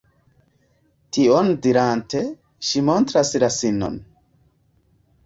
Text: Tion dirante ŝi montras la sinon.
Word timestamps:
Tion 1.17 1.51
dirante 1.65 2.21
ŝi 2.71 2.83
montras 2.87 3.33
la 3.45 3.51
sinon. 3.59 4.01